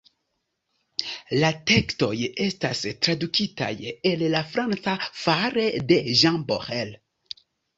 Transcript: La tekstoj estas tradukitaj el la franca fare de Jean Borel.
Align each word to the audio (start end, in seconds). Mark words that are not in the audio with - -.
La 1.41 1.51
tekstoj 1.71 2.15
estas 2.47 2.81
tradukitaj 3.07 3.69
el 4.13 4.25
la 4.37 4.43
franca 4.55 4.97
fare 5.27 5.69
de 5.93 6.01
Jean 6.23 6.41
Borel. 6.51 6.99